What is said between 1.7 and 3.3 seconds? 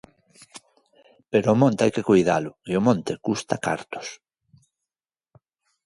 hai que coidalo e o monte